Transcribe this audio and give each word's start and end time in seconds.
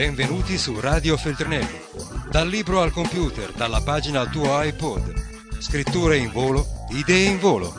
Benvenuti 0.00 0.56
su 0.56 0.80
Radio 0.80 1.14
Feltrinelli. 1.18 1.78
Dal 2.30 2.48
libro 2.48 2.80
al 2.80 2.90
computer, 2.90 3.52
dalla 3.52 3.82
pagina 3.82 4.20
al 4.20 4.30
tuo 4.30 4.62
iPod. 4.62 5.58
Scritture 5.58 6.16
in 6.16 6.30
volo, 6.32 6.64
idee 6.92 7.28
in 7.28 7.38
volo. 7.38 7.70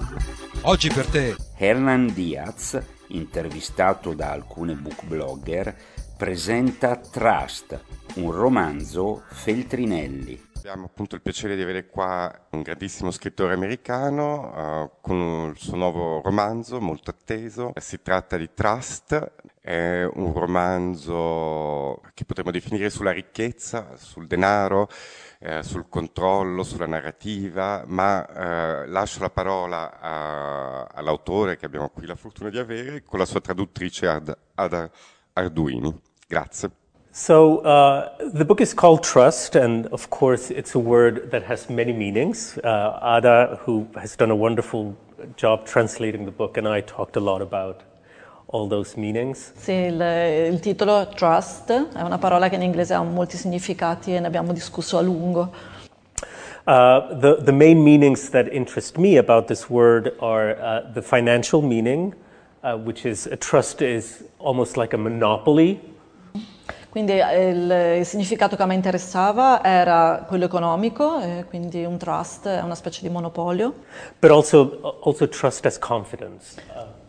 Oggi 0.61 0.91
per 0.91 1.07
te. 1.07 1.35
Hernan 1.55 2.13
Diaz, 2.13 2.79
intervistato 3.07 4.13
da 4.13 4.29
alcune 4.29 4.75
book 4.75 5.03
blogger, 5.03 5.75
presenta 6.15 6.95
Trust, 6.95 7.83
un 8.17 8.31
romanzo 8.31 9.23
Feltrinelli. 9.31 10.50
Abbiamo 10.61 10.85
appunto 10.85 11.15
il 11.15 11.21
piacere 11.23 11.55
di 11.55 11.63
avere 11.63 11.87
qua 11.87 12.31
un 12.51 12.61
grandissimo 12.61 13.09
scrittore 13.09 13.53
americano 13.53 14.83
uh, 14.83 14.91
con 15.01 15.51
il 15.51 15.57
suo 15.57 15.75
nuovo 15.75 16.21
romanzo 16.21 16.79
molto 16.79 17.09
atteso. 17.09 17.71
Si 17.77 18.03
tratta 18.03 18.37
di 18.37 18.47
Trust, 18.53 19.31
è 19.59 20.03
un 20.03 20.31
romanzo 20.33 21.99
che 22.13 22.25
potremmo 22.25 22.51
definire 22.51 22.91
sulla 22.91 23.11
ricchezza, 23.11 23.95
sul 23.95 24.27
denaro, 24.27 24.87
eh, 25.39 25.63
sul 25.63 25.89
controllo, 25.89 26.61
sulla 26.61 26.85
narrativa, 26.85 27.83
ma 27.87 28.23
eh, 28.27 28.85
lascio 28.85 29.19
la 29.19 29.31
parola 29.31 29.99
a, 29.99 30.83
all'autore 30.83 31.57
che 31.57 31.65
abbiamo 31.65 31.89
qui 31.89 32.05
la 32.05 32.15
fortuna 32.15 32.51
di 32.51 32.59
avere 32.59 33.03
con 33.03 33.17
la 33.17 33.25
sua 33.25 33.41
traduttrice 33.41 34.05
Ad, 34.05 34.37
Ad 34.53 34.91
Arduini. 35.33 35.99
Grazie. 36.27 36.80
So, 37.13 37.57
uh, 37.57 38.07
the 38.33 38.45
book 38.45 38.61
is 38.61 38.73
called 38.73 39.03
Trust, 39.03 39.57
and 39.57 39.85
of 39.87 40.09
course, 40.09 40.49
it's 40.49 40.75
a 40.75 40.79
word 40.79 41.29
that 41.31 41.43
has 41.43 41.69
many 41.69 41.91
meanings. 41.91 42.57
Uh, 42.63 43.17
Ada, 43.17 43.59
who 43.65 43.85
has 43.99 44.15
done 44.15 44.31
a 44.31 44.35
wonderful 44.35 44.95
job 45.35 45.65
translating 45.65 46.23
the 46.23 46.31
book, 46.31 46.55
and 46.55 46.65
I 46.65 46.79
talked 46.79 47.17
a 47.17 47.19
lot 47.19 47.41
about 47.41 47.81
all 48.47 48.65
those 48.65 48.95
meanings. 48.95 49.51
Sì, 49.57 49.73
il, 49.73 49.99
il 50.53 50.59
titolo 50.61 51.09
Trust 51.13 51.89
è 51.93 52.01
una 52.01 52.17
parola 52.17 52.47
che 52.47 52.55
in 52.55 52.61
inglese 52.61 52.93
ha 52.93 53.03
molti 53.03 53.35
significati 53.35 54.15
e 54.15 54.21
ne 54.21 54.27
abbiamo 54.27 54.53
discusso 54.53 54.97
a 54.97 55.01
lungo. 55.01 55.51
Uh, 56.65 57.13
the, 57.19 57.41
the 57.43 57.51
main 57.51 57.83
meanings 57.83 58.29
that 58.29 58.47
interest 58.53 58.97
me 58.97 59.17
about 59.17 59.47
this 59.47 59.69
word 59.69 60.15
are 60.21 60.55
uh, 60.61 60.93
the 60.93 61.01
financial 61.01 61.61
meaning, 61.61 62.15
uh, 62.63 62.77
which 62.77 63.05
is 63.05 63.27
a 63.27 63.35
trust 63.35 63.81
is 63.81 64.23
almost 64.39 64.77
like 64.77 64.93
a 64.93 64.97
monopoly 64.97 65.90
Quindi 66.91 67.13
eh, 67.13 67.47
il, 67.47 67.97
il, 67.99 68.05
significato 68.05 68.57
che 68.57 68.63
a 68.63 68.65
me 68.65 68.73
interessava 68.73 69.63
era 69.63 70.25
quello 70.27 70.43
economico, 70.43 71.21
eh, 71.21 71.45
quindi 71.47 71.85
un 71.85 71.97
trust 71.97 72.49
è 72.49 72.61
una 72.61 72.75
specie 72.75 73.01
di 73.01 73.07
monopolio. 73.07 73.73
But 74.19 74.29
also, 74.29 74.99
also 75.01 75.29
trust 75.29 75.65
as 75.65 75.79
confidence. 75.79 76.61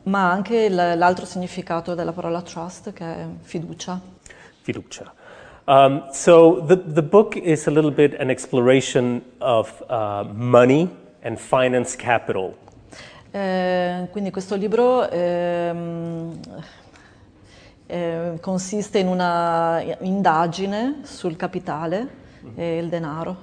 Ma 0.04 0.30
anche 0.30 0.56
il, 0.56 0.74
l'altro 0.74 1.26
significato 1.26 1.96
della 1.96 2.12
parola 2.12 2.42
trust 2.42 2.92
che 2.92 3.04
è 3.04 3.26
fiducia. 3.40 4.00
Fiducia. 4.60 5.12
Um, 5.64 6.08
so 6.12 6.62
the, 6.64 6.80
the 6.86 7.02
book 7.02 7.34
is 7.34 7.66
a 7.66 7.70
little 7.70 7.90
bit 7.90 8.14
an 8.20 8.30
exploration 8.30 9.20
of 9.38 9.82
uh, 9.88 10.24
money 10.32 10.88
and 11.22 11.38
finance 11.38 11.96
capital. 11.96 12.54
Eh, 13.32 14.06
quindi 14.12 14.30
questo 14.30 14.54
libro 14.54 15.08
ehm, 15.10 16.38
eh, 17.92 18.38
consiste 18.40 18.98
in 18.98 19.06
una 19.06 19.82
indagine 20.00 21.00
sul 21.02 21.36
capitale 21.36 22.08
e 22.56 22.78
il 22.78 22.88
denaro. 22.88 23.36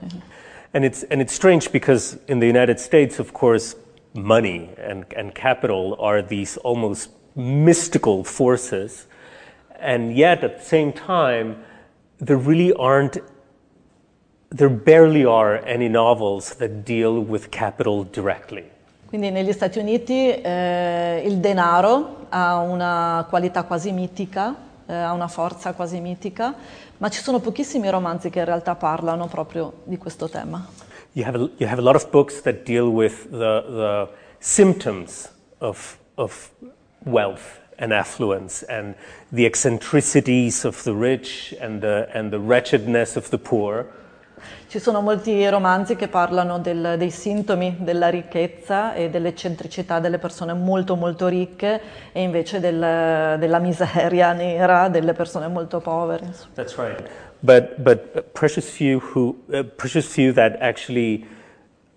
And 0.72 0.84
it's, 0.84 1.04
and 1.10 1.22
it's 1.22 1.34
strange 1.34 1.72
because 1.72 2.18
in 2.28 2.40
the 2.40 2.48
United 2.48 2.80
States, 2.80 3.20
of 3.20 3.32
course, 3.32 3.76
money 4.14 4.70
and, 4.78 5.06
and 5.16 5.34
capital 5.36 5.96
are 6.00 6.24
these 6.24 6.58
almost 6.58 7.12
mystical 7.36 8.24
forces. 8.24 9.08
And 9.80 10.16
yet, 10.16 10.44
at 10.44 10.58
the 10.58 10.66
same 10.66 10.94
time, 10.94 11.64
there 12.20 12.38
really 12.38 12.74
aren't, 12.74 13.18
there 14.50 14.70
barely 14.70 15.26
are 15.26 15.58
any 15.66 15.90
novels 15.90 16.56
that 16.56 16.86
deal 16.86 17.20
with 17.20 17.52
capital 17.52 18.04
directly. 18.04 18.66
Quindi 19.10 19.32
negli 19.32 19.54
Stati 19.54 19.80
Uniti 19.80 20.30
eh, 20.30 21.24
il 21.26 21.38
denaro 21.38 22.28
ha 22.30 22.60
una 22.60 23.26
qualità 23.28 23.64
quasi 23.64 23.92
mitica, 23.92 24.54
eh, 24.86 24.94
ha 24.94 25.14
una 25.14 25.28
forza 25.28 25.74
quasi 25.74 26.00
mitica, 26.00 26.54
ma 26.98 27.10
ci 27.10 27.20
sono 27.20 27.40
pochissimi 27.40 27.90
romanzi 27.90 28.30
che 28.30 28.38
in 28.38 28.46
realtà 28.46 28.76
parlano 28.76 29.26
proprio 29.26 29.82
di 29.86 29.98
questo 29.98 30.30
tema. 30.30 30.64
You 31.14 31.26
have 31.26 31.38
a, 31.40 31.50
you 31.58 31.68
have 31.68 31.80
a 31.80 31.84
lot 31.84 31.96
of 31.96 32.08
books 32.12 32.40
that 32.44 32.58
deal 32.66 32.86
with 32.86 33.28
the, 33.32 33.64
the 33.66 34.08
symptoms 34.38 35.28
of, 35.58 35.98
of 36.14 36.52
wealth 37.06 37.62
and 37.80 37.92
affluence 37.92 38.64
and 38.70 38.94
the 39.34 39.44
eccentricities 39.44 40.66
of 40.66 40.84
the 40.84 40.94
rich 40.94 41.56
and 41.60 41.82
the, 41.82 42.08
and 42.14 42.30
the 42.30 42.38
wretchedness 42.38 43.16
of 43.16 43.32
the 43.32 43.40
poor. 43.40 43.88
Ci 44.68 44.80
sono 44.80 45.02
molti 45.02 45.48
romanzi 45.50 45.96
che 45.96 46.08
parlano 46.08 46.60
del, 46.60 46.96
dei 46.98 47.12
sintomi 47.12 47.78
della 47.80 48.10
ricchezza 48.10 48.94
e 48.94 49.10
dell'eccentricità 49.10 50.00
delle 50.00 50.18
persone 50.18 50.54
molto 50.54 50.96
molto 50.96 51.28
ricche 51.28 51.82
e 52.12 52.22
invece 52.22 52.60
del, 52.60 53.38
della 53.40 53.60
miseria 53.60 54.34
nera 54.34 54.90
delle 54.90 55.14
persone 55.14 55.48
molto 55.48 55.80
povere. 55.80 56.32
That's 56.54 56.76
right. 56.78 57.02
But, 57.42 57.78
but 57.78 58.32
precious 58.34 58.70
few 58.70 59.00
who, 59.00 59.36
uh, 59.52 59.64
precious 59.64 60.06
few 60.06 60.34
that 60.34 60.58
actually 60.60 61.26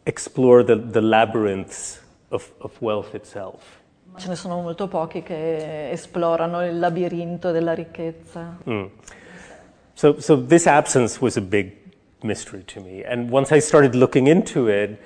explore 0.05 0.65
the, 0.65 0.77
the 0.77 1.01
labyrinths 1.01 2.01
of, 2.31 2.53
of 2.59 2.81
wealth 2.81 3.15
itself. 3.15 3.81
Ce 4.17 4.29
ne 4.29 4.37
sono 4.37 4.61
molto 4.61 4.89
pochi 4.89 5.23
che 5.23 5.91
esplorano 5.91 6.65
il 6.65 6.79
labirinto 6.79 7.51
della 7.51 7.73
ricchezza. 7.73 8.59
Mm. 8.69 8.85
So, 9.95 10.21
so 10.21 10.45
this 10.45 10.67
absence 10.67 11.19
was 11.21 11.37
a 11.37 11.41
big 11.41 11.82
mystery 12.25 12.63
to 12.65 12.81
me. 12.81 13.03
And 13.05 13.31
once 13.31 13.53
I 13.53 13.61
started 13.61 13.95
looking 13.95 14.27
into 14.27 14.69
it, 14.69 15.01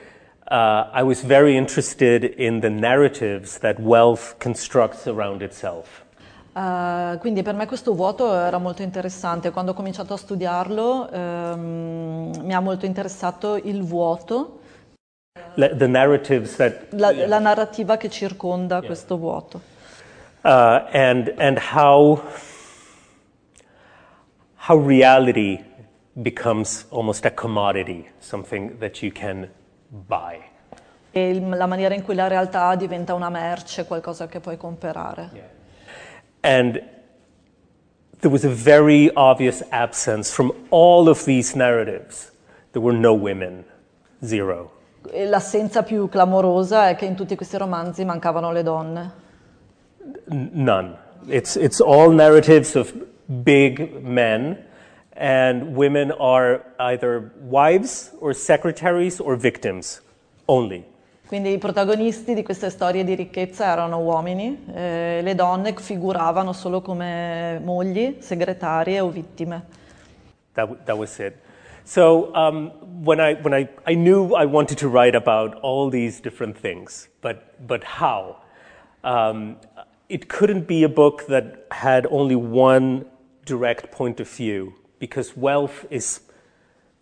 uh, 0.50 0.90
I 0.92 1.02
was 1.02 1.22
very 1.22 1.56
interested 1.56 2.24
in 2.24 2.60
the 2.60 2.70
narratives 2.70 3.58
that 3.58 3.80
wealth 3.80 4.38
constructs 4.38 5.06
around 5.06 5.42
itself. 5.42 6.04
Uh, 6.56 7.18
quindi 7.18 7.42
per 7.42 7.54
me 7.54 7.66
questo 7.66 7.92
vuoto 7.94 8.34
era 8.34 8.56
molto 8.56 8.80
interessante. 8.80 9.50
Quando 9.50 9.72
ho 9.72 9.74
cominciato 9.74 10.14
a 10.14 10.16
studiarlo 10.16 11.06
um, 11.12 12.32
mi 12.42 12.54
ha 12.54 12.60
molto 12.60 12.86
interessato 12.86 13.56
il 13.56 13.82
vuoto. 13.82 14.60
Narratives 15.56 16.56
that, 16.56 16.92
la, 16.92 17.12
la, 17.26 17.38
narrativa 17.38 17.98
che 17.98 18.08
circonda 18.08 18.76
yeah. 18.76 18.86
questo 18.86 19.18
vuoto. 19.18 19.60
Uh, 20.42 20.86
and, 20.92 21.34
and 21.36 21.58
how, 21.58 22.22
how 24.68 24.78
reality 24.78 25.62
becomes 26.22 26.86
almost 26.90 27.24
a 27.26 27.30
commodity, 27.30 28.08
something 28.20 28.78
that 28.78 29.02
you 29.02 29.10
can 29.10 29.48
buy. 29.90 30.40
E 31.12 31.40
la 31.40 31.66
maniera 31.66 31.94
in 31.94 32.02
cui 32.02 32.14
la 32.14 32.26
realtà 32.26 32.74
diventa 32.74 33.14
una 33.14 33.30
merce, 33.30 33.86
qualcosa 33.86 34.26
che 34.26 34.40
puoi 34.40 34.56
comprare. 34.56 35.30
Yeah. 35.32 35.44
And 36.40 36.82
there 38.20 38.30
was 38.30 38.44
a 38.44 38.50
very 38.50 39.10
obvious 39.14 39.62
absence 39.70 40.30
from 40.30 40.52
all 40.70 41.08
of 41.08 41.24
these 41.24 41.56
narratives. 41.56 42.32
There 42.72 42.84
were 42.84 42.96
no 42.96 43.14
women, 43.14 43.64
zero. 44.22 44.72
E 45.10 45.26
l'assenza 45.26 45.82
più 45.82 46.08
clamorosa 46.08 46.88
è 46.88 46.96
che 46.96 47.06
in 47.06 47.14
tutti 47.14 47.36
questi 47.36 47.56
romanzi 47.56 48.04
mancavano 48.04 48.52
le 48.52 48.62
donne. 48.62 49.12
None. 50.26 50.96
It's, 51.28 51.56
it's 51.56 51.80
all 51.80 52.12
narratives 52.12 52.74
of 52.74 52.92
big 53.26 54.00
men 54.02 54.64
and 55.16 55.74
women 55.74 56.12
are 56.12 56.64
either 56.78 57.32
wives 57.40 58.12
or 58.20 58.34
secretaries 58.34 59.20
or 59.20 59.36
victims 59.36 60.00
only. 60.46 60.84
Quindi 61.26 61.52
i 61.52 61.58
protagonisti 61.58 62.34
di 62.34 62.44
queste 62.44 62.70
storie 62.70 63.02
di 63.02 63.16
ricchezza 63.16 63.64
erano 63.64 63.98
uomini, 63.98 64.64
eh, 64.72 65.20
le 65.22 65.34
donne 65.34 65.74
figuravano 65.74 66.52
solo 66.52 66.80
come 66.80 67.60
mogli, 67.64 68.18
segretarie 68.20 69.00
o 69.00 69.08
vittime. 69.08 69.66
That, 70.52 70.84
that 70.84 70.96
was 70.96 71.18
it. 71.18 71.34
So 71.82 72.32
um, 72.34 72.70
when, 73.02 73.18
I, 73.18 73.34
when 73.34 73.54
I, 73.54 73.68
I 73.86 73.94
knew 73.94 74.34
I 74.34 74.44
wanted 74.44 74.78
to 74.78 74.88
write 74.88 75.16
about 75.16 75.54
all 75.62 75.90
these 75.90 76.20
different 76.20 76.56
things, 76.56 77.08
but, 77.22 77.54
but 77.66 77.82
how? 77.82 78.36
Um, 79.02 79.56
it 80.08 80.28
couldn't 80.28 80.68
be 80.68 80.84
a 80.84 80.88
book 80.88 81.26
that 81.26 81.66
had 81.70 82.06
only 82.10 82.36
one 82.36 83.06
direct 83.44 83.90
point 83.90 84.20
of 84.20 84.28
view 84.28 84.74
because 84.98 85.32
wealth 85.36 85.86
is 85.90 86.20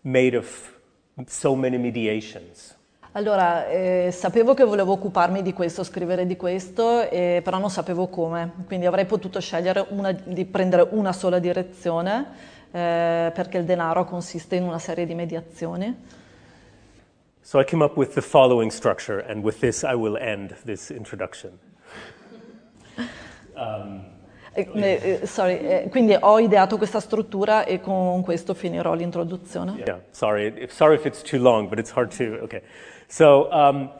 made 0.01 0.35
of 0.37 0.73
so 1.27 1.55
many 1.55 1.77
mediations. 1.77 2.75
Allora, 3.13 3.67
eh, 3.67 4.09
sapevo 4.11 4.53
che 4.53 4.65
volevo 4.65 4.91
occuparmi 4.91 5.41
di 5.41 5.53
questo, 5.53 5.83
scrivere 5.83 6.25
di 6.25 6.35
questo, 6.35 7.09
eh, 7.09 7.39
però 7.41 7.59
non 7.59 7.69
sapevo 7.69 8.07
come. 8.07 8.51
Quindi 8.67 8.85
avrei 8.85 9.05
potuto 9.05 9.39
scegliere 9.39 9.85
una, 9.89 10.11
di 10.11 10.43
prendere 10.43 10.85
una 10.91 11.13
sola 11.13 11.39
direzione, 11.39 12.25
eh, 12.71 13.31
perché 13.33 13.57
il 13.57 13.63
denaro 13.63 14.03
consiste 14.03 14.57
in 14.57 14.63
una 14.63 14.79
serie 14.79 15.05
di 15.05 15.15
mediazioni. 15.15 15.95
So 17.41 17.59
I 17.59 17.63
came 17.63 17.85
up 17.85 17.95
with 17.95 18.13
the 18.15 18.21
following 18.21 18.69
structure, 18.69 19.23
and 19.25 19.43
with 19.43 19.59
this 19.59 19.83
I 19.83 19.93
will 19.93 20.17
end 20.17 20.53
this 20.65 20.89
introduction. 20.89 21.57
Um, 23.55 24.14
Eh, 24.55 25.19
eh, 25.21 25.27
sorry, 25.27 25.57
eh, 25.57 25.87
quindi 25.89 26.15
ho 26.17 26.39
ideato 26.39 26.77
questa 26.77 27.01
struttura 27.01 27.65
e 27.65 27.81
con 27.81 28.21
questo 28.21 28.53
finirò 28.53 28.93
l'introduzione. 28.93 29.83
Yeah, 29.85 29.99
sorry. 30.11 30.67
Sorry 30.69 30.95
if 30.95 31.05
it's 31.05 31.21
too 31.21 31.41
long, 31.41 31.67
but 31.67 31.77
it's 31.77 31.91
hard 31.91 32.15
to. 32.15 32.43
Okay. 32.43 32.61
So 33.07 33.49
um, 33.51 33.91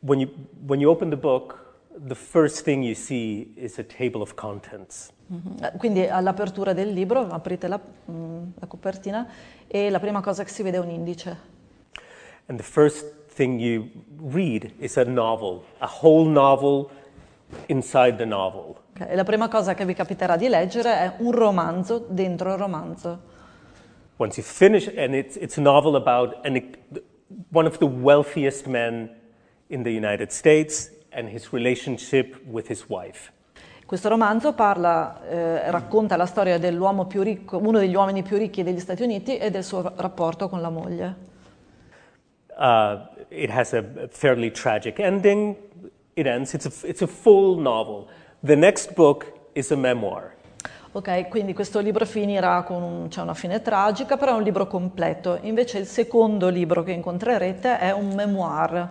when, 0.00 0.20
you, 0.20 0.30
when 0.66 0.80
you 0.80 0.88
open 0.88 1.10
the 1.10 1.18
book, 1.18 1.62
the 2.06 2.14
first 2.14 2.64
thing 2.64 2.82
you 2.82 2.94
see 2.94 3.52
is 3.56 3.78
a 3.78 3.84
table 3.84 4.22
of 4.22 4.34
contents. 4.34 5.12
Mm-hmm. 5.30 5.76
Quindi 5.76 6.06
all'apertura 6.06 6.72
del 6.72 6.90
libro 6.90 7.20
aprite 7.28 7.68
la, 7.68 7.78
mm, 7.78 8.42
la 8.58 8.66
copertina 8.66 9.28
e 9.66 9.90
la 9.90 10.00
prima 10.00 10.22
cosa 10.22 10.44
che 10.44 10.50
si 10.50 10.62
vede 10.62 10.78
è 10.78 10.80
un 10.80 10.90
indice. 10.90 11.52
And 12.46 12.58
the 12.58 12.64
first 12.64 13.04
thing 13.34 13.60
you 13.60 13.90
read 14.18 14.72
is 14.78 14.96
a 14.96 15.04
novel, 15.04 15.62
a 15.80 15.90
whole 16.02 16.26
novel 16.30 16.88
inside 17.66 18.16
the 18.16 18.24
novel. 18.24 18.76
Okay. 18.96 19.14
la 19.14 19.24
prima 19.24 19.48
cosa 19.48 19.74
che 19.74 19.84
vi 19.84 19.94
capiterà 19.94 20.36
di 20.36 20.48
leggere 20.48 20.92
è 20.92 21.12
un 21.18 21.32
romanzo 21.32 22.06
dentro 22.08 22.52
il 22.52 22.58
romanzo. 22.58 23.32
Once 24.16 24.38
you 24.40 24.46
finish, 24.46 24.86
and 24.96 25.14
it's, 25.14 25.36
it's 25.36 25.56
a 25.58 25.60
novel 25.60 25.96
about 25.96 26.38
an, 26.44 26.62
one 27.50 27.66
of 27.66 27.78
the 27.78 27.86
wealthiest 27.86 28.66
men 28.66 29.10
in 29.68 29.82
the 29.82 29.90
United 29.90 30.30
States 30.30 30.90
and 31.10 31.28
his 31.28 31.52
relationship 31.52 32.40
with 32.46 32.70
his 32.70 32.88
wife. 32.88 33.32
Questo 33.86 34.08
romanzo 34.08 34.54
parla, 34.54 35.20
eh, 35.28 35.70
racconta 35.70 36.16
la 36.16 36.26
storia 36.26 36.58
dell'uomo 36.58 37.06
più 37.06 37.22
ricco, 37.22 37.58
uno 37.58 37.78
degli 37.78 37.94
uomini 37.94 38.22
più 38.22 38.38
ricchi 38.38 38.62
degli 38.62 38.80
Stati 38.80 39.02
Uniti 39.02 39.36
e 39.36 39.50
del 39.50 39.62
suo 39.62 39.92
rapporto 39.96 40.48
con 40.48 40.60
la 40.60 40.70
moglie. 40.70 41.32
Uh, 42.56 43.00
it 43.30 43.50
has 43.50 43.72
a 43.74 43.84
fairly 44.10 44.50
tragic 44.50 45.00
ending. 45.00 45.56
It 46.14 46.26
ends. 46.26 46.54
It's 46.54 46.66
a, 46.66 46.86
it's 46.86 47.02
a 47.02 47.06
full 47.06 47.60
novel. 47.60 48.08
The 48.42 48.56
next 48.56 48.94
book 48.94 49.32
is 49.54 49.70
a 49.70 49.76
memoir. 49.76 50.32
Ok, 50.92 51.28
quindi 51.28 51.54
questo 51.54 51.80
libro 51.80 52.06
finirà 52.06 52.62
con 52.62 52.80
un, 52.82 53.08
c'è 53.08 53.20
una 53.20 53.34
fine 53.34 53.60
tragica, 53.60 54.16
però 54.16 54.32
è 54.32 54.36
un 54.36 54.44
libro 54.44 54.68
completo. 54.68 55.38
Invece 55.42 55.78
il 55.78 55.86
secondo 55.86 56.48
libro 56.48 56.84
che 56.84 56.92
incontrerete 56.92 57.78
è 57.78 57.90
un 57.90 58.14
memoir. 58.14 58.90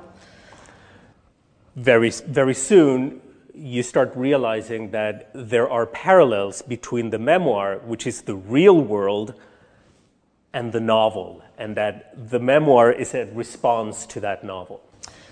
Very, 1.76 2.12
very 2.26 2.54
soon 2.54 3.22
you 3.54 3.82
start 3.84 4.12
realizing 4.16 4.90
that 4.90 5.30
there 5.34 5.70
are 5.70 5.86
parallels 5.86 6.62
between 6.62 7.10
the 7.10 7.18
memoir, 7.18 7.80
which 7.86 8.06
is 8.06 8.24
the 8.24 8.36
real 8.36 8.82
world, 8.82 9.36
and 10.54 10.72
the 10.72 10.80
novel, 10.80 11.42
and 11.58 11.76
that 11.76 12.30
the 12.30 12.40
memoir 12.40 12.92
is 12.92 13.14
a 13.14 13.28
response 13.34 14.06
to 14.06 14.20
that 14.20 14.44
novel. 14.44 14.82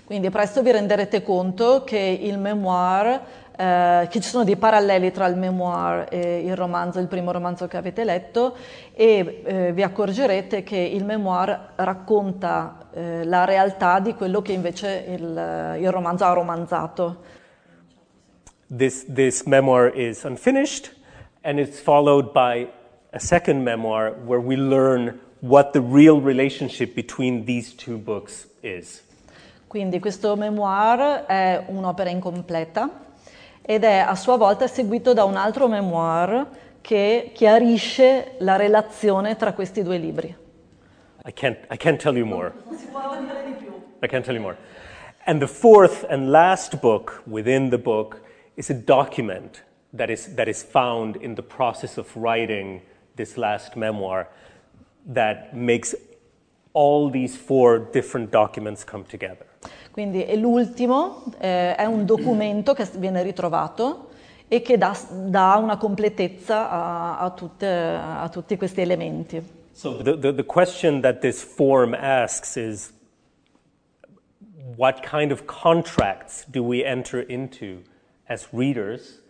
Quindi 0.04 0.30
presto 0.30 0.62
vi 0.62 0.72
renderete 0.72 1.22
conto 1.22 1.84
che 1.84 2.18
il 2.20 2.38
memoir 2.38 3.20
eh, 3.56 4.08
che 4.10 4.20
ci 4.20 4.28
sono 4.28 4.44
dei 4.44 4.56
paralleli 4.56 5.12
tra 5.12 5.26
il 5.26 5.36
memoir 5.36 6.06
e 6.10 6.40
il 6.40 6.56
romanzo, 6.56 6.98
il 6.98 7.06
primo 7.06 7.32
romanzo 7.32 7.68
che 7.68 7.76
avete 7.76 8.02
letto 8.02 8.56
e 8.94 9.42
eh, 9.44 9.72
vi 9.72 9.82
accorgerete 9.82 10.62
che 10.62 10.76
il 10.76 11.04
memoir 11.04 11.72
racconta 11.76 12.88
eh, 12.92 13.24
la 13.24 13.44
realtà 13.44 14.00
di 14.00 14.14
quello 14.14 14.42
che 14.42 14.52
invece 14.52 15.04
il, 15.08 15.76
il 15.80 15.90
romanzo 15.90 16.24
ha 16.24 16.32
romanzato. 16.32 17.16
This, 18.74 19.04
this 19.12 19.44
memoir 19.44 19.92
is 19.94 20.24
unfinished 20.24 20.96
and 21.42 21.58
it's 21.58 21.78
followed 21.78 22.32
by 22.32 22.66
a 23.12 23.18
second 23.18 23.62
memoir 23.62 24.14
where 24.24 24.40
we 24.40 24.56
learn 24.56 25.20
what 25.40 25.72
the 25.72 25.80
real 25.80 26.20
relationship 26.20 26.94
between 26.94 27.44
these 27.44 27.74
two 27.74 27.98
books 27.98 28.48
is. 28.62 29.02
Quindi 29.72 30.00
questo 30.00 30.36
memoir 30.36 31.24
è 31.24 31.64
un'opera 31.68 32.10
incompleta 32.10 32.90
ed 33.62 33.84
è 33.84 34.04
a 34.06 34.14
sua 34.16 34.36
volta 34.36 34.66
seguito 34.66 35.14
da 35.14 35.24
un 35.24 35.34
altro 35.34 35.66
memoir 35.66 36.46
che 36.82 37.30
chiarisce 37.32 38.34
la 38.40 38.56
relazione 38.56 39.34
tra 39.36 39.54
questi 39.54 39.82
due 39.82 39.96
libri. 39.96 40.36
I 41.24 41.32
can't, 41.32 41.56
I 41.70 41.78
can't 41.78 41.98
tell 41.98 42.14
you 42.14 42.26
more. 42.26 42.52
I 44.02 44.06
can't 44.08 44.22
tell 44.22 44.34
you 44.34 44.42
more. 44.42 44.58
And 45.24 45.40
the 45.40 45.48
fourth 45.48 46.04
and 46.06 46.30
last 46.30 46.78
book 46.78 47.22
within 47.24 47.70
the 47.70 47.78
book 47.78 48.20
is 48.56 48.68
a 48.68 48.74
document 48.74 49.64
that 49.96 50.10
is, 50.10 50.34
that 50.34 50.48
is 50.48 50.62
found 50.62 51.16
in 51.16 51.34
the 51.34 51.42
process 51.42 51.96
of 51.96 52.14
writing 52.14 52.82
this 53.16 53.38
last 53.38 53.74
memoir 53.74 54.28
that 55.06 55.56
makes 55.56 55.94
all 56.74 57.08
these 57.08 57.38
four 57.38 57.78
different 57.78 58.30
documents 58.30 58.84
come 58.84 59.04
together. 59.04 59.46
Quindi 59.90 60.38
l'ultimo 60.38 61.24
eh, 61.38 61.74
è 61.74 61.84
un 61.84 62.06
documento 62.06 62.72
che 62.72 62.88
viene 62.96 63.22
ritrovato 63.22 64.08
e 64.48 64.62
che 64.62 64.78
dà, 64.78 64.96
dà 65.10 65.56
una 65.56 65.76
completezza 65.76 66.70
a, 66.70 67.18
a, 67.18 67.30
tutte, 67.30 67.66
a, 67.66 68.28
tutti 68.30 68.56
questi 68.56 68.80
elementi. 68.80 69.42
So 69.72 70.02
the, 70.02 70.18
the, 70.18 70.34
the 70.34 70.44
question 70.44 71.00
that 71.00 71.20
this 71.20 71.42
form 71.42 71.94
asks 71.94 72.56
is 72.56 72.92
what 74.76 75.02
kind 75.02 75.32
of 75.32 75.46
contracts 75.46 76.44
do 76.50 76.62
we 76.62 76.84
enter 76.84 77.20
into 77.20 77.82
as 78.28 78.48
readers 78.52 79.20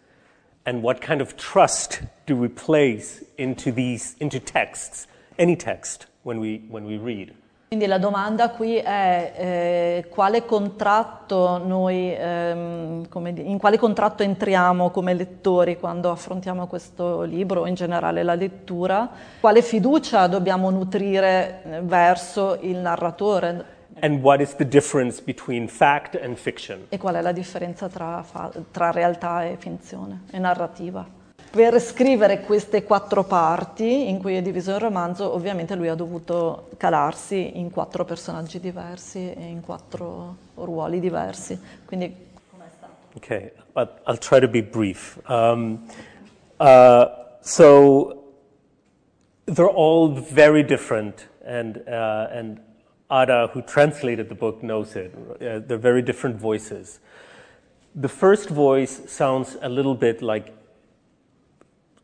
and 0.64 0.82
what 0.82 1.00
kind 1.00 1.20
of 1.20 1.36
trust 1.36 2.02
do 2.26 2.36
we 2.36 2.48
place 2.48 3.24
into 3.36 3.72
these 3.72 4.14
into 4.20 4.38
texts 4.38 5.06
any 5.38 5.56
text 5.56 6.06
when 6.22 6.38
we 6.38 6.62
when 6.68 6.84
we 6.84 6.98
read 6.98 7.32
Quindi 7.72 7.88
la 7.88 7.96
domanda 7.98 8.50
qui 8.50 8.76
è 8.76 9.32
eh, 9.34 10.08
quale 10.10 10.44
contratto 10.44 11.56
noi, 11.56 12.14
ehm, 12.14 13.08
in 13.36 13.56
quale 13.58 13.78
contratto 13.78 14.22
entriamo 14.22 14.90
come 14.90 15.14
lettori 15.14 15.78
quando 15.78 16.10
affrontiamo 16.10 16.66
questo 16.66 17.22
libro 17.22 17.62
o 17.62 17.66
in 17.66 17.72
generale 17.72 18.24
la 18.24 18.34
lettura, 18.34 19.08
quale 19.40 19.62
fiducia 19.62 20.26
dobbiamo 20.26 20.68
nutrire 20.68 21.62
eh, 21.64 21.80
verso 21.80 22.58
il 22.60 22.76
narratore. 22.76 23.64
E 26.90 26.98
qual 26.98 27.14
è 27.14 27.22
la 27.22 27.32
differenza 27.32 27.88
tra, 27.88 28.22
tra 28.70 28.90
realtà 28.90 29.44
e 29.44 29.56
finzione 29.56 30.24
e 30.30 30.38
narrativa? 30.38 31.20
Per 31.52 31.78
scrivere 31.82 32.40
queste 32.40 32.82
quattro 32.82 33.24
parti 33.24 34.08
in 34.08 34.20
cui 34.20 34.36
è 34.36 34.40
diviso 34.40 34.70
il 34.70 34.78
romanzo, 34.78 35.34
ovviamente 35.34 35.76
lui 35.76 35.88
ha 35.88 35.94
dovuto 35.94 36.70
calarsi 36.78 37.58
in 37.58 37.70
quattro 37.70 38.06
personaggi 38.06 38.58
diversi 38.58 39.30
e 39.34 39.44
in 39.48 39.60
quattro 39.60 40.36
ruoli 40.54 40.98
diversi. 40.98 41.60
Quindi? 41.84 42.16
Okay, 43.16 43.52
I'll 43.74 44.16
try 44.16 44.40
to 44.40 44.48
be 44.48 44.62
brief. 44.62 45.20
Um, 45.28 45.86
uh, 46.56 47.04
so 47.40 48.32
they're 49.44 49.68
all 49.68 50.14
very 50.14 50.64
different, 50.64 51.28
and 51.44 51.82
uh, 51.86 52.28
and 52.32 52.60
Ada, 53.10 53.50
who 53.52 53.60
translated 53.60 54.28
the 54.30 54.34
book, 54.34 54.62
knows 54.62 54.96
it. 54.96 55.12
Uh, 55.14 55.58
they're 55.66 55.76
very 55.76 56.02
different 56.02 56.40
voices. 56.40 56.98
The 57.94 58.08
first 58.08 58.48
voice 58.48 59.02
sounds 59.06 59.58
a 59.60 59.68
little 59.68 59.94
bit 59.94 60.22
like 60.22 60.50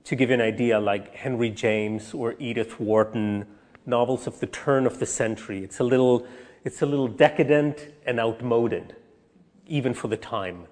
to 0.08 0.16
give 0.16 0.30
you 0.30 0.40
an 0.40 0.40
idea, 0.40 0.80
like 0.80 1.14
Henry 1.14 1.50
James 1.50 2.14
or 2.14 2.34
Edith 2.38 2.80
Wharton, 2.80 3.44
novels 3.84 4.26
of 4.26 4.38
the 4.40 4.46
turn 4.46 4.86
of 4.86 4.98
the 4.98 5.04
century. 5.04 5.62
It's 5.62 5.80
a 5.80 5.84
little, 5.84 6.26
it's 6.64 6.80
a 6.80 6.86
little 6.86 7.08
decadent 7.08 7.92
and 8.06 8.18
outmoded, 8.18 8.96
even 9.66 9.92
for 9.92 10.08
the 10.08 10.16
time. 10.16 10.66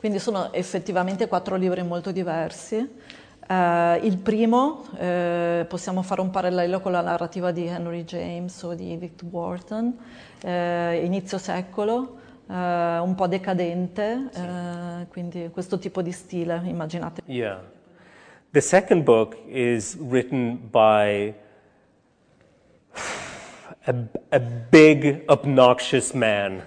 Quindi 0.00 0.18
sono 0.18 0.50
effettivamente 0.54 1.28
quattro 1.28 1.56
libri 1.56 1.82
molto 1.82 2.12
diversi. 2.12 2.76
Uh, 2.76 4.02
il 4.02 4.18
primo, 4.22 4.84
uh, 4.92 5.66
possiamo 5.66 6.02
fare 6.02 6.22
un 6.22 6.30
parallelo 6.30 6.80
con 6.80 6.92
la 6.92 7.02
narrativa 7.02 7.50
di 7.50 7.66
Henry 7.66 8.04
James 8.04 8.62
o 8.62 8.74
di 8.74 8.92
Edith 8.92 9.22
Wharton, 9.22 9.96
uh, 10.44 10.48
inizio 11.04 11.36
secolo, 11.36 12.16
un 12.50 13.14
po' 13.14 13.26
decadente, 13.26 14.30
quindi 15.10 15.50
questo 15.52 15.78
tipo 15.78 16.00
di 16.00 16.12
stile, 16.12 16.62
immaginate. 16.64 17.20
Yeah. 17.26 17.60
The 18.52 18.62
second 18.62 19.04
book 19.04 19.36
is 19.46 19.94
written 20.00 20.56
by 20.72 21.34
a, 23.86 23.94
a 24.32 24.40
big, 24.40 25.24
obnoxious 25.28 26.14
man. 26.14 26.62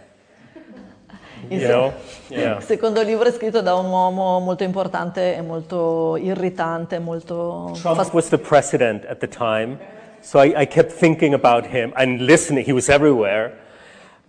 You 1.50 1.68
know? 1.68 1.94
yeah. 2.30 2.58
Il 2.58 2.64
secondo 2.64 3.02
libro 3.02 3.28
è 3.28 3.32
scritto 3.32 3.62
da 3.62 3.74
un 3.74 3.88
uomo 3.88 4.38
molto 4.40 4.64
importante 4.64 5.36
e 5.36 5.42
molto 5.42 6.18
irritante, 6.18 7.00
molto... 7.00 7.72
Trump 7.82 7.98
fast- 7.98 8.14
was 8.14 8.30
the 8.30 8.38
president 8.38 9.04
at 9.06 9.18
the 9.18 9.28
time, 9.28 9.80
so 10.20 10.40
I, 10.40 10.54
I 10.62 10.68
kept 10.68 10.92
thinking 10.92 11.34
about 11.34 11.66
him 11.66 11.94
and 11.96 12.22
listening. 12.22 12.64
He 12.64 12.74
was 12.74 12.90
everywhere. 12.90 13.58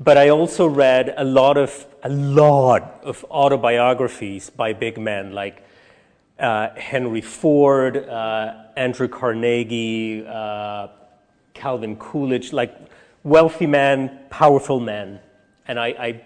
But 0.01 0.17
I 0.17 0.31
also 0.31 0.67
read 0.67 1.13
a 1.19 1.23
lot 1.23 1.59
of, 1.59 1.87
a 2.03 2.09
lot 2.09 3.01
of 3.05 3.27
autobiographies 3.31 4.49
by 4.49 4.73
big 4.73 4.97
men 4.97 5.35
like 5.35 5.63
Henry 6.39 7.21
Ford, 7.21 7.97
uh, 7.97 8.55
Andrew 8.77 9.09
Carnegie, 9.09 10.25
uh, 10.27 10.89
Calvin 11.55 11.97
Coolidge, 11.97 12.53
like 12.53 12.75
wealthy 13.23 13.67
men, 13.67 14.19
powerful 14.31 14.81
men. 14.81 15.21
And 15.69 15.79
I, 15.79 15.87
I 15.89 16.25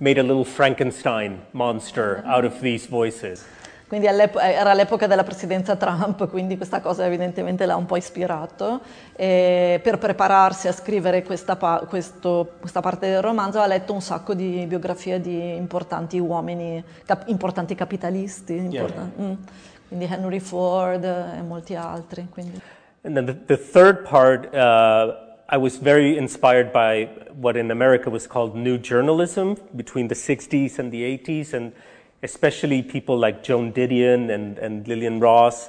made 0.00 0.18
a 0.18 0.22
little 0.22 0.44
Frankenstein 0.44 1.42
monster 1.52 2.22
out 2.26 2.44
of 2.44 2.60
these 2.60 2.86
voices. 2.86 3.44
Quindi 3.88 4.06
era 4.06 4.74
l'epoca 4.74 5.06
della 5.06 5.24
presidenza 5.24 5.74
Trump, 5.76 6.28
quindi 6.28 6.58
questa 6.58 6.82
cosa 6.82 7.06
evidentemente 7.06 7.64
l'ha 7.64 7.74
un 7.74 7.86
po' 7.86 7.96
ispirato. 7.96 8.82
E 9.16 9.80
per 9.82 9.96
prepararsi 9.96 10.68
a 10.68 10.72
scrivere 10.72 11.22
questa, 11.22 11.56
pa- 11.56 11.86
questo, 11.88 12.52
questa, 12.60 12.80
parte 12.82 13.08
del 13.08 13.22
romanzo 13.22 13.60
ha 13.60 13.66
letto 13.66 13.94
un 13.94 14.02
sacco 14.02 14.34
di 14.34 14.66
biografie 14.68 15.22
di 15.22 15.56
importanti 15.56 16.18
uomini, 16.18 16.84
cap- 17.06 17.28
importanti 17.28 17.74
capitalisti, 17.74 18.56
important- 18.56 19.12
yeah. 19.16 19.26
mm. 19.26 19.34
quindi 19.88 20.04
Henry 20.04 20.40
Ford 20.40 21.02
e 21.02 21.40
molti 21.40 21.74
altri. 21.74 22.26
Quindi. 22.30 22.60
And 23.04 23.14
then 23.14 23.24
the, 23.24 23.36
the 23.46 23.56
third 23.56 24.06
part, 24.06 24.54
uh, 24.54 25.14
I 25.50 25.56
was 25.56 25.78
very 25.78 26.18
inspired 26.18 26.72
by 26.72 27.08
what 27.40 27.56
in 27.56 27.70
America 27.70 28.10
was 28.10 28.26
called 28.26 28.54
new 28.54 28.76
journalism 28.76 29.54
between 29.70 30.08
the 30.08 30.14
60s 30.14 30.78
and 30.78 30.90
the 30.90 31.04
80s. 31.24 31.54
and 31.54 31.72
especially 32.22 32.82
people 32.82 33.16
like 33.18 33.42
Joan 33.42 33.72
Didion 33.72 34.30
and, 34.30 34.58
and 34.58 34.86
Lillian 34.86 35.20
Ross. 35.20 35.68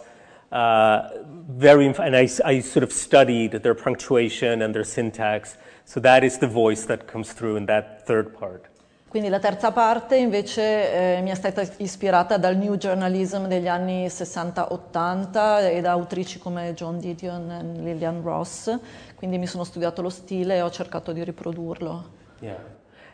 Uh, 0.51 1.10
very, 1.48 1.88
and 1.88 2.15
I, 2.15 2.27
I 2.44 2.60
sort 2.62 2.84
of 2.84 2.91
studied 2.91 3.51
their 3.51 3.75
punctuation 3.75 4.62
and 4.62 4.74
their 4.74 4.84
syntax. 4.84 5.58
So 5.86 6.00
that 6.00 6.24
is 6.24 6.38
the 6.39 6.48
voice 6.48 6.86
that 6.86 7.08
comes 7.08 7.34
through 7.34 7.58
in 7.58 7.65
that 7.68 8.06
third 8.06 8.34
part. 8.34 8.70
Quindi 9.10 9.29
la 9.29 9.39
terza 9.39 9.72
parte 9.72 10.18
invece 10.18 11.18
eh, 11.18 11.22
mi 11.24 11.32
è 11.32 11.34
stata 11.34 11.63
ispirata 11.77 12.38
dal 12.38 12.56
new 12.56 12.75
journalism 12.75 13.48
degli 13.48 13.68
anni 13.68 14.06
60-80 14.06 15.72
e 15.72 15.82
da 15.82 15.91
autrici 15.94 16.38
come 16.38 16.75
John 16.75 17.00
Didion 17.00 17.50
e 17.50 17.82
Lillian 17.82 18.22
Ross, 18.22 18.72
quindi 19.15 19.39
mi 19.39 19.48
sono 19.48 19.63
studiato 19.63 20.03
lo 20.03 20.10
stile 20.10 20.58
e 20.58 20.62
ho 20.62 20.70
cercato 20.70 21.12
di 21.12 21.24
riprodurlo. 21.24 22.10
Yeah. 22.41 22.60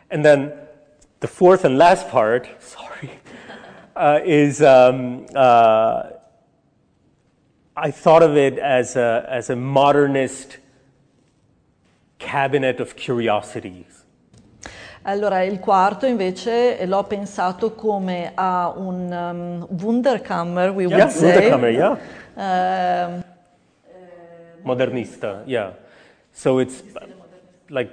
And 0.08 0.22
then 0.22 0.52
the 1.20 1.26
fourth 1.26 1.64
and 1.64 1.78
last 1.78 2.10
part, 2.10 2.46
sorry, 2.60 3.18
uh, 3.96 4.20
is 4.24 4.62
um, 4.62 5.26
uh, 5.34 6.02
I 7.76 7.90
thought 7.90 8.22
of 8.22 8.36
it 8.36 8.58
as 8.58 8.96
a, 8.96 9.26
as 9.28 9.50
a 9.50 9.56
modernist 9.56 10.58
cabinet 12.18 12.80
of 12.80 12.94
curiosities. 12.94 14.04
Allora, 15.02 15.42
il 15.42 15.60
quarto 15.60 16.06
invece 16.06 16.84
l'ho 16.84 17.04
pensato 17.04 17.74
come 17.74 18.32
a 18.34 18.72
un 18.76 19.12
um, 19.12 19.66
Wunderkammer, 19.80 20.70
we 20.70 20.86
yeah, 20.86 20.96
would 20.96 21.10
say. 21.10 21.50
Wunderkammer, 21.50 21.70
yeah. 21.70 21.98
Um, 22.38 23.24
Modernista, 24.62 25.42
yeah. 25.46 25.72
So 26.32 26.58
it's 26.58 26.82
like 27.70 27.90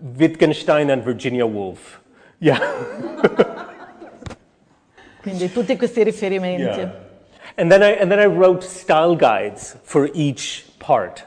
Wittgenstein 0.00 0.90
and 0.90 1.02
Virginia 1.02 1.46
Woolf. 1.46 2.02
Yeah. 2.40 2.58
Quindi 5.30 5.52
tutti 5.52 5.76
questi 5.76 6.02
riferimenti. 6.02 6.62
Yeah. 6.62 7.08
And 7.56 7.70
then, 7.70 7.82
I, 7.82 7.98
and 8.00 8.10
then 8.10 8.18
I 8.18 8.26
wrote 8.26 8.64
style 8.64 9.16
guides 9.16 9.76
for 9.82 10.10
each 10.14 10.64
part. 10.78 11.26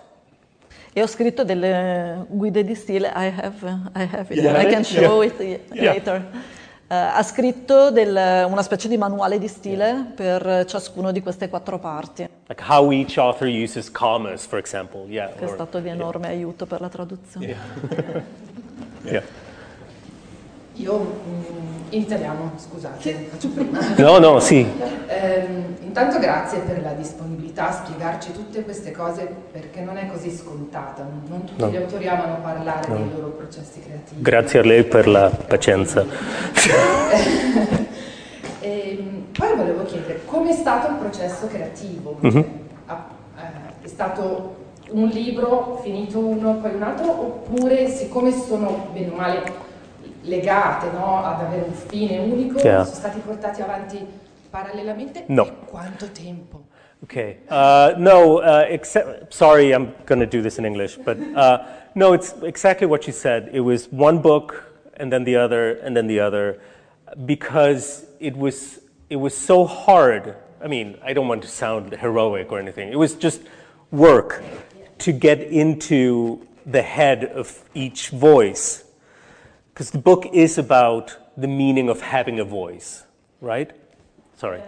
E 0.94 1.02
ho 1.02 1.08
scritto 1.08 1.44
delle 1.44 2.26
guide 2.30 2.64
di 2.64 2.76
stile, 2.76 3.08
I 3.08 3.34
have, 3.36 3.66
I 3.96 4.08
have 4.12 4.34
it, 4.34 4.44
yeah. 4.44 4.62
I 4.62 4.66
can 4.66 4.84
show 4.84 5.24
yeah. 5.24 5.34
it 5.40 5.72
later. 5.72 6.24
Uh, 6.88 6.96
ha 7.16 7.24
scritto 7.24 7.90
del, 7.90 8.46
una 8.48 8.62
specie 8.62 8.88
di 8.88 8.98
manuale 8.98 9.40
di 9.40 9.48
stile 9.48 10.12
per 10.16 10.66
ciascuno 10.68 11.12
di 11.12 11.22
queste 11.22 11.50
quattro 11.50 11.80
parti. 11.80 12.30
Like 12.48 12.64
how 12.68 12.92
each 12.92 13.18
author 13.18 13.48
uses 13.48 13.90
commas, 13.90 14.46
for 14.46 14.60
example. 14.60 15.08
Yeah, 15.08 15.34
che 15.34 15.46
or, 15.46 15.50
è 15.50 15.54
stato 15.54 15.80
di 15.80 15.90
enorme 15.90 16.28
aiuto 16.28 16.68
per 16.68 16.82
la 16.82 16.90
traduzione. 16.90 17.56
yeah. 19.04 19.24
Io 20.76 21.22
in 21.96 22.02
italiano, 22.02 22.52
scusate, 22.56 23.28
faccio 23.30 23.50
prima. 23.50 23.80
No, 23.98 24.18
no, 24.18 24.40
sì. 24.40 24.68
Eh, 25.08 25.48
intanto 25.82 26.20
grazie 26.20 26.60
per 26.60 26.82
la 26.82 26.94
disponibilità 26.94 27.70
a 27.70 27.72
spiegarci 27.72 28.32
tutte 28.32 28.64
queste 28.64 28.92
cose 28.92 29.32
perché 29.52 29.82
non 29.82 29.98
è 29.98 30.08
così 30.08 30.32
scontata, 30.32 31.06
non 31.28 31.46
tutti 31.46 31.62
no. 31.62 31.70
gli 31.70 31.76
autori 31.76 32.08
amano 32.08 32.40
parlare 32.42 32.88
no. 32.88 32.96
dei 32.96 33.10
loro 33.14 33.30
processi 33.30 33.80
creativi. 33.80 34.22
Grazie 34.22 34.60
a 34.60 34.64
lei 34.64 34.84
per 34.84 35.08
la 35.08 35.30
pazienza. 35.30 36.04
e, 38.60 38.90
ehm, 38.98 39.26
poi 39.38 39.56
volevo 39.56 39.84
chiedere, 39.84 40.22
come 40.26 40.50
è 40.50 40.54
stato 40.54 40.90
il 40.90 40.96
processo 40.96 41.48
creativo? 41.48 42.18
Mm-hmm. 42.26 42.42
È 43.82 43.88
stato 43.88 44.56
un 44.92 45.08
libro, 45.08 45.80
finito 45.84 46.20
uno, 46.20 46.56
poi 46.56 46.74
un 46.74 46.84
altro, 46.84 47.10
oppure 47.12 47.88
siccome 47.90 48.32
sono 48.32 48.88
bene 48.94 49.12
o 49.12 49.16
male 49.16 49.44
legate 50.24 50.92
no, 50.92 51.24
ad 51.24 51.42
avere 51.42 51.64
un 51.64 51.74
fine 51.74 52.20
unico, 52.20 52.60
yeah. 52.60 52.84
sono 52.84 52.96
stati 52.96 53.20
portati 53.20 53.62
avanti 53.62 54.06
parallelamente? 54.50 55.26
No. 55.28 55.46
Quanto 55.66 56.12
tempo? 56.12 56.66
Okay. 57.04 57.40
Uh, 57.50 57.94
no, 57.98 58.38
uh, 58.38 58.66
except, 58.70 59.34
sorry, 59.34 59.74
I'm 59.74 59.94
going 60.06 60.20
to 60.20 60.26
do 60.26 60.42
this 60.42 60.58
in 60.58 60.66
English, 60.66 60.98
but 60.98 61.18
uh, 61.36 61.66
no, 61.96 62.14
it's 62.14 62.34
exactly 62.44 62.88
what 62.88 63.08
you 63.08 63.14
said. 63.14 63.50
It 63.52 63.60
was 63.60 63.92
one 63.92 64.22
book 64.22 64.72
and 64.96 65.12
then 65.12 65.26
the 65.26 65.36
other 65.36 65.74
and 65.80 65.98
then 65.98 66.08
the 66.08 66.20
other 66.20 66.62
because 67.26 68.06
it 68.20 68.38
was, 68.38 68.80
it 69.10 69.18
was 69.18 69.36
so 69.36 69.66
hard. 69.66 70.36
I 70.62 70.68
mean, 70.68 70.98
I 71.04 71.14
don't 71.14 71.28
want 71.28 71.42
to 71.42 71.50
sound 71.50 71.94
heroic 71.94 72.52
or 72.52 72.60
anything. 72.60 72.92
It 72.92 72.98
was 72.98 73.16
just 73.16 73.42
work 73.92 74.42
to 75.00 75.12
get 75.12 75.42
into 75.42 76.48
the 76.66 76.82
head 76.82 77.26
of 77.26 77.64
each 77.74 78.10
voice 78.10 78.83
because 79.74 79.90
the 79.90 79.98
book 79.98 80.28
is 80.32 80.60
about 80.60 81.18
the 81.36 81.48
meaning 81.48 81.90
of 81.90 82.00
having 82.00 82.40
a 82.40 82.44
voice, 82.44 83.04
right? 83.42 83.74
Sorry. 84.36 84.62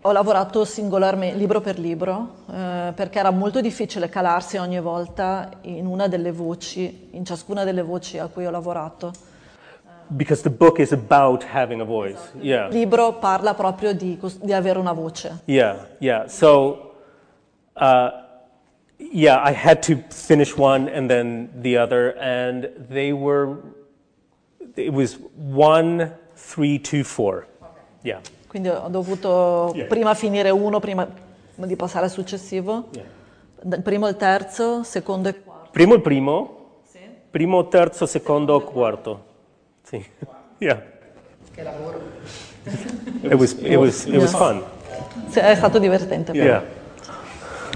Ho 0.00 0.12
lavorato 0.12 0.64
singolarmente, 0.64 1.36
libro 1.36 1.60
per 1.60 1.78
libro, 1.78 2.36
eh, 2.50 2.92
perché 2.94 3.18
era 3.18 3.30
molto 3.30 3.60
difficile 3.60 4.08
calarsi 4.08 4.56
ogni 4.56 4.80
volta 4.80 5.50
in 5.62 5.84
una 5.84 6.08
delle 6.08 6.32
voci, 6.32 7.08
in 7.10 7.24
ciascuna 7.24 7.64
delle 7.64 7.82
voci 7.82 8.16
a 8.16 8.28
cui 8.28 8.46
ho 8.46 8.50
lavorato. 8.50 9.12
Because 10.08 10.42
the 10.42 10.50
book 10.50 10.78
is 10.78 10.92
about 10.92 11.44
having 11.52 11.80
a 11.80 11.84
voice. 11.84 12.20
Yeah. 12.40 12.68
Il 12.68 12.74
libro 12.74 13.14
parla 13.14 13.54
proprio 13.54 13.92
di, 13.92 14.18
di 14.40 14.52
avere 14.52 14.78
una 14.78 14.92
voce. 14.92 15.40
Yeah, 15.46 15.88
yeah. 15.98 16.28
So, 16.28 16.94
uh, 17.74 18.10
yeah, 18.96 19.42
I 19.44 19.52
had 19.52 19.82
to 19.88 19.96
finish 20.08 20.56
one 20.56 20.88
and 20.88 21.10
then 21.10 21.50
the 21.60 21.76
other, 21.76 22.16
and 22.18 22.70
they 22.88 23.12
were 23.12 23.58
it 24.76 24.92
was 24.92 25.18
one, 25.34 26.16
three, 26.34 26.78
two, 26.78 27.02
four. 27.02 27.46
Yeah. 28.02 28.20
Quindi 28.46 28.68
ho 28.68 28.88
dovuto 28.88 29.72
yeah. 29.74 29.86
prima 29.86 30.14
finire 30.14 30.50
uno 30.50 30.78
prima 30.80 31.08
di 31.54 31.76
passare 31.76 32.04
al 32.04 32.10
successivo. 32.10 32.88
Yeah. 32.92 33.80
Primo 33.80 34.06
il 34.06 34.16
terzo, 34.16 34.82
secondo 34.82 35.28
e 35.28 35.42
quarto. 35.42 35.70
Primo 35.72 35.94
il 35.94 36.00
primo. 36.00 36.80
Sì. 36.90 37.00
Primo, 37.30 37.68
terzo, 37.68 38.06
secondo, 38.06 38.60
quarto. 38.62 39.24
Sì. 39.82 40.04
Yeah. 40.58 40.82
Che 41.52 41.62
lavoro. 41.62 42.00
it 43.20 43.34
was, 43.34 43.52
it 43.60 43.76
was, 43.76 44.06
it 44.06 44.16
was 44.16 44.34
fun. 44.34 44.62
È 45.30 45.54
stato 45.54 45.78
divertente. 45.78 46.32
Yeah 46.32 46.75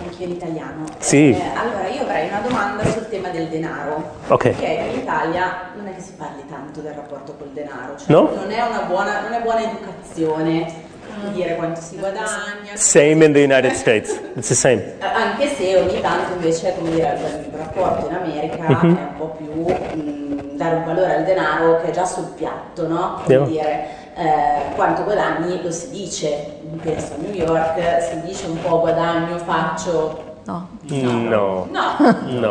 anch'io 0.03 0.27
in 0.27 0.33
italiano. 0.33 0.85
Sì. 0.99 1.31
Eh, 1.31 1.51
allora, 1.55 1.89
io 1.89 2.03
avrei 2.03 2.29
una 2.29 2.41
domanda 2.41 2.85
sul 2.85 3.09
tema 3.09 3.29
del 3.29 3.49
denaro. 3.49 4.19
Ok. 4.29 4.43
Perché 4.51 4.91
in 4.93 4.99
Italia 4.99 5.71
non 5.77 5.87
è 5.87 5.95
che 5.95 6.01
si 6.01 6.13
parli 6.17 6.43
tanto 6.49 6.81
del 6.81 6.93
rapporto 6.93 7.35
col 7.37 7.49
denaro, 7.53 7.97
cioè 7.97 8.13
no? 8.13 8.31
non, 8.35 8.51
è 8.51 8.61
una 8.61 8.83
buona, 8.83 9.21
non 9.21 9.33
è 9.33 9.41
buona 9.41 9.63
educazione 9.63 10.89
di 11.25 11.33
dire 11.33 11.57
quanto 11.57 11.81
si 11.81 11.97
guadagna. 11.97 12.75
Same 12.75 13.25
in 13.25 13.33
the 13.33 13.43
United 13.43 13.73
States, 13.73 14.11
it's 14.35 14.49
the 14.49 14.55
same. 14.55 14.99
Eh, 15.11 15.23
anche 15.23 15.49
se 15.49 15.77
ogni 15.77 16.01
tanto 16.01 16.35
invece, 16.35 16.75
come 16.77 16.91
dire, 16.91 17.19
il 17.19 17.57
rapporto 17.57 18.09
in 18.09 18.15
America 18.15 18.63
mm-hmm. 18.63 18.97
è 18.97 19.01
un 19.01 19.17
po' 19.17 19.37
più 19.37 19.51
mh, 19.53 20.01
mm, 20.01 20.57
dare 20.57 20.77
un 20.77 20.85
valore 20.85 21.17
al 21.17 21.25
denaro 21.25 21.81
che 21.81 21.89
è 21.89 21.91
già 21.91 22.05
sul 22.05 22.33
piatto, 22.37 22.87
no? 22.87 23.21
Come 23.23 23.35
yeah. 23.35 23.45
dire, 23.47 23.87
eh, 24.15 24.75
quanto 24.75 25.05
guadagni 25.05 25.63
lo 25.63 25.71
si 25.71 25.91
dice, 25.91 26.60
penso 26.79 27.15
a 27.15 27.19
New 27.19 27.35
York, 27.35 27.79
si 28.01 28.21
dice 28.27 28.47
un 28.47 28.59
po' 28.59 28.81
guadagno, 28.81 29.39
faccio... 29.39 30.29
No. 30.47 30.69
No. 30.89 31.67
No. 31.67 31.67
No. 31.67 32.49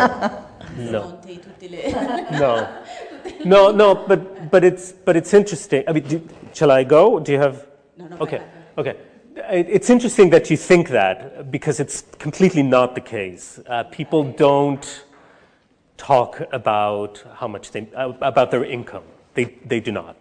No. 0.77 1.19
no. 2.39 2.67
No, 3.45 3.71
no, 3.71 3.95
but 3.95 4.51
but 4.51 4.63
it's 4.63 4.91
but 4.91 5.15
it's 5.15 5.33
interesting. 5.33 5.83
I 5.87 5.93
mean, 5.93 6.03
do, 6.07 6.21
shall 6.53 6.71
I 6.71 6.83
go? 6.83 7.19
Do 7.19 7.31
you 7.31 7.39
have? 7.39 7.65
No, 7.97 8.07
no. 8.07 8.17
Okay, 8.19 8.41
okay. 8.77 8.95
It's 9.51 9.89
interesting 9.89 10.29
that 10.31 10.49
you 10.49 10.57
think 10.57 10.89
that 10.89 11.49
because 11.51 11.79
it's 11.79 12.03
completely 12.17 12.63
not 12.63 12.95
the 12.95 13.01
case. 13.01 13.59
Uh, 13.67 13.83
people 13.83 14.23
don't 14.23 15.05
talk 15.97 16.41
about 16.51 17.23
how 17.35 17.47
much 17.47 17.71
they 17.71 17.87
about 17.93 18.51
their 18.51 18.65
income. 18.65 19.03
They 19.33 19.45
they 19.65 19.79
do 19.79 19.91
not. 19.91 20.15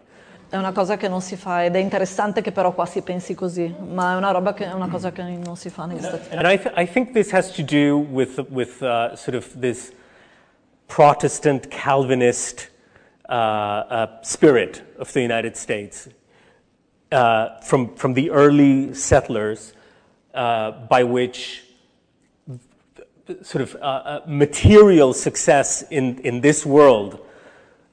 È 0.51 0.57
una 0.57 0.73
cosa 0.73 0.97
che 0.97 1.09
non 1.09 1.21
si 1.21 1.37
fa 1.37 1.65
ed 1.65 1.77
è 1.77 1.79
interessante 1.79 2.41
che 2.41 2.53
però 2.53 2.73
qua 2.73 2.87
si 2.87 3.03
pensi 3.03 3.35
così, 3.35 3.75
ma 3.87 4.15
è 4.15 4.17
una 4.17 4.31
roba 4.31 4.55
che 4.55 4.65
è 4.65 4.73
una 4.73 4.89
cosa 4.89 5.13
che 5.13 5.23
non 5.23 5.57
si 5.57 5.69
fa 5.69 5.85
negli 5.85 6.01
Stati 6.01 6.29
Uniti. 6.31 6.37
And 6.37 6.47
I, 6.47 6.59
th- 6.59 6.75
I 6.77 6.87
think 6.87 7.13
this 7.13 7.31
has 7.33 7.51
to 7.53 7.63
do 7.63 7.99
with 8.11 8.39
with 8.49 8.81
uh, 8.81 9.15
sort 9.15 9.37
of 9.37 9.47
this 9.59 9.93
Protestant 10.87 11.69
Calvinist 11.69 12.71
uh, 13.29 13.33
uh, 13.33 14.07
spirit 14.23 14.83
of 14.99 15.13
the 15.13 15.21
United 15.21 15.57
States. 15.57 16.09
uh, 17.13 17.61
from, 17.61 17.95
from 17.95 18.15
the 18.15 18.31
early 18.31 18.95
settlers 18.95 19.73
uh, 20.35 20.73
by 20.73 21.03
which 21.03 21.65
sort 23.43 23.63
of 23.63 23.75
uh, 23.77 23.79
uh, 23.79 24.21
material 24.27 25.13
success 25.13 25.83
in, 25.91 26.19
in 26.21 26.41
this 26.41 26.65
world 26.65 27.21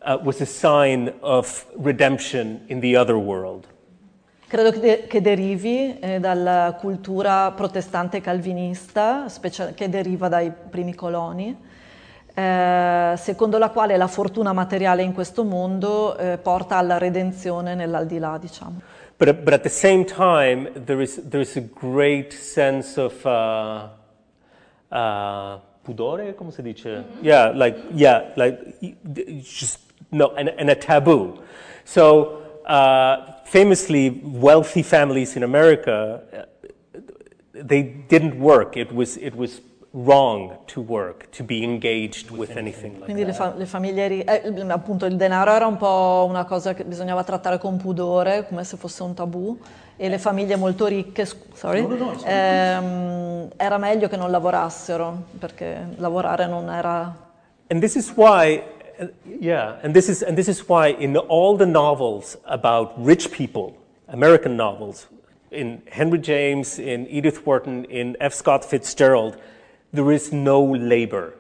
uh, 0.06 0.20
was 0.24 0.40
a 0.42 0.46
sign 0.46 1.12
of 1.22 1.66
redemption 1.82 2.62
in 2.68 2.80
the 2.80 2.96
other 2.96 3.16
world. 3.16 3.68
Credo 4.48 4.72
che, 4.72 4.80
de- 4.80 5.08
che 5.08 5.22
derivi 5.22 5.98
eh, 6.00 6.20
dalla 6.20 6.78
cultura 6.80 7.52
protestante 7.52 8.22
calvinista, 8.22 9.28
specia- 9.28 9.74
che 9.74 9.90
deriva 9.90 10.30
dai 10.30 10.52
primi 10.70 10.94
coloni, 10.94 11.58
eh, 12.34 13.14
secondo 13.18 13.58
la 13.58 13.70
quale 13.70 13.98
la 13.98 14.08
fortuna 14.08 14.54
materiale 14.54 15.02
in 15.02 15.14
questo 15.14 15.44
mondo 15.44 16.16
eh, 16.18 16.38
porta 16.38 16.78
alla 16.78 16.98
redenzione 16.98 17.74
nell'aldilà, 17.76 18.38
diciamo. 18.38 18.82
But, 19.18 19.34
but 19.34 19.54
at 19.54 19.62
the 19.62 19.70
same 19.70 20.04
time, 20.04 20.72
there 20.84 21.02
is, 21.02 21.22
there 21.28 21.42
is 21.42 21.56
a 21.56 21.64
great 21.74 22.34
sense 22.34 23.00
of 23.00 23.24
uh, 23.24 23.88
uh, 24.90 25.60
pudore, 25.82 26.36
come 26.36 26.52
si 26.52 26.62
dice? 26.62 26.90
Mm-hmm. 26.90 27.24
Yeah, 27.26 27.52
like, 27.56 27.82
yeah, 27.94 28.32
like, 28.36 28.78
just, 29.42 29.85
no, 30.12 30.34
and, 30.36 30.50
and 30.50 30.70
a 30.70 30.76
taboo. 30.76 31.40
So, 31.84 32.42
uh, 32.66 33.42
famously, 33.46 34.22
wealthy 34.24 34.84
families 34.84 35.36
in 35.36 35.44
America, 35.44 36.22
uh, 36.34 37.00
they 37.54 37.84
didn't 37.84 38.40
work. 38.40 38.76
It 38.78 38.92
was, 38.92 39.18
it 39.18 39.36
was 39.36 39.62
wrong 39.96 40.58
to 40.68 40.82
work, 40.82 41.32
to 41.32 41.44
be 41.44 41.64
engaged 41.64 42.30
with 42.30 42.58
anything 42.58 43.00
like 43.00 43.06
Quindi 43.06 43.24
le, 43.24 43.34
fa- 43.34 43.54
le, 43.56 43.66
famiglie, 43.66 44.26
eh, 44.26 44.66
appunto 44.68 45.06
il 45.06 45.16
denaro 45.16 45.52
era 45.52 45.68
un 45.68 45.78
po' 45.78 46.26
una 46.28 46.44
cosa 46.44 46.74
che 46.74 46.84
bisognava 46.84 47.24
trattare 47.24 47.58
con 47.58 47.78
pudore, 47.78 48.46
come 48.46 48.66
se 48.66 48.76
fosse 48.76 49.04
un 49.04 49.14
tabù, 49.14 49.58
e 49.96 50.10
le 50.10 50.18
famiglie 50.18 50.58
molto 50.58 50.86
ricche, 50.88 51.26
sorry, 51.54 51.82
no, 51.82 51.96
no, 51.96 51.96
no, 51.96 52.24
ehm, 52.26 53.50
era 53.56 53.78
meglio 53.78 54.10
che 54.10 54.18
non 54.18 54.32
lavorassero, 54.32 55.24
perché 55.40 55.88
lavorare 55.96 56.46
non 56.46 56.70
era... 56.70 57.24
And 57.68 57.80
this 57.80 57.96
is 57.96 58.12
why, 58.16 58.62
yeah, 59.40 59.80
and 59.84 59.94
this 59.94 60.10
is, 60.10 60.22
and 60.24 60.38
this 60.38 60.48
is 60.48 60.68
why 60.68 60.88
in 60.88 61.18
all 61.18 61.58
the 61.58 61.66
novels 61.66 62.38
about 62.46 62.94
rich 62.98 63.32
people, 63.32 63.76
American 64.08 64.56
novels, 64.56 65.08
in 65.52 65.82
Henry 65.90 66.20
James, 66.20 66.80
in 66.80 67.08
Edith 67.08 67.46
Wharton, 67.46 67.86
in 67.86 68.16
F. 68.20 68.34
Scott 68.34 68.66
Fitzgerald, 68.66 69.38
there 69.94 70.12
is 70.12 70.32
no 70.32 70.62
labor. 70.76 71.34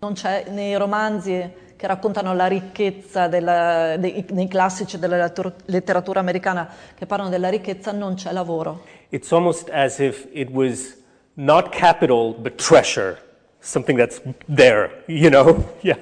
Non 0.00 0.14
c'è 0.14 0.46
nei 0.48 0.76
romanzi 0.76 1.50
che 1.76 1.86
raccontano 1.86 2.34
la 2.34 2.46
ricchezza 2.46 3.28
della, 3.28 3.96
dei, 3.96 4.24
nei 4.30 4.48
classici 4.48 4.98
della 4.98 5.32
letteratura 5.66 6.20
americana 6.20 6.68
che 6.94 7.06
parlano 7.06 7.30
della 7.30 7.48
ricchezza 7.48 7.92
non 7.92 8.14
c'è 8.14 8.32
lavoro. 8.32 8.84
It's 9.10 9.32
almost 9.32 9.68
as 9.70 9.98
if 9.98 10.26
it 10.32 10.50
was 10.50 10.96
not 11.34 11.70
capital 11.70 12.34
but 12.34 12.56
treasure, 12.56 13.18
something 13.60 13.98
that's 13.98 14.20
there, 14.48 15.02
you 15.06 15.30
know? 15.30 15.64
Yeah. 15.82 15.98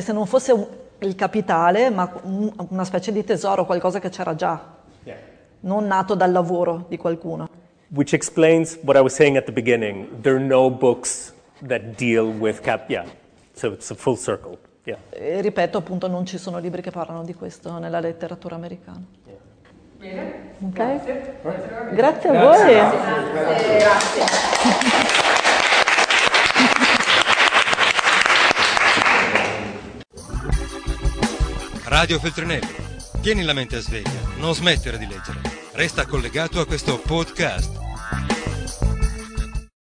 Se 0.00 0.12
non 0.12 0.26
fosse 0.26 0.68
il 0.98 1.14
capitale, 1.14 1.90
ma 1.90 2.12
una 2.22 2.84
specie 2.84 3.12
di 3.12 3.24
tesoro, 3.24 3.64
qualcosa 3.64 3.98
che 3.98 4.08
c'era 4.08 4.34
già, 4.34 4.60
yeah. 5.04 5.16
non 5.60 5.86
nato 5.86 6.14
dal 6.14 6.32
lavoro 6.32 6.86
di 6.88 6.96
qualcuno. 6.96 7.48
which 7.90 8.12
explains 8.14 8.78
what 8.82 8.96
I 8.96 9.00
was 9.00 9.14
saying 9.14 9.36
at 9.36 9.46
the 9.46 9.52
beginning. 9.52 10.08
There 10.22 10.36
are 10.36 10.44
no 10.44 10.70
books 10.70 11.32
that 11.62 11.96
deal 11.96 12.26
with 12.30 12.62
cap. 12.62 12.88
Yeah, 12.88 13.06
so 13.54 13.72
it's 13.72 13.90
a 13.90 13.94
full 13.94 14.16
circle. 14.16 14.58
Yeah. 14.84 14.98
E 15.10 15.40
ripeto, 15.40 15.78
appunto, 15.78 16.08
non 16.08 16.24
ci 16.24 16.38
sono 16.38 16.58
libri 16.58 16.82
che 16.82 16.90
parlano 16.90 17.22
di 17.22 17.34
questo 17.34 17.78
nella 17.78 18.00
letteratura 18.00 18.54
americana. 18.54 19.02
Yeah. 19.26 19.38
Bene. 19.98 20.54
Okay. 20.70 21.00
Grazie. 21.42 21.94
Grazie 21.94 22.28
a 22.30 22.32
voi. 22.32 22.74
Grazie. 22.74 23.78
Grazie. 23.78 25.28
Radio 31.90 32.20
Feltrinelli. 32.20 32.72
Tieni 33.20 33.42
la 33.42 33.52
mente 33.52 33.80
sveglia, 33.80 34.22
non 34.36 34.54
smettere 34.54 34.96
di 34.96 35.08
leggere. 35.08 35.40
Resta 35.72 36.06
collegato 36.06 36.60
a 36.60 36.64
questo 36.64 37.00
podcast 37.00 37.89